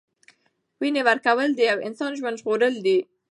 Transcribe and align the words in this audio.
وینه 0.81 1.01
ورکول 1.09 1.49
د 1.55 1.59
یو 1.69 1.77
انسان 1.87 2.11
ژوند 2.19 2.39
ژغورل 2.41 2.75
دي. 2.85 2.97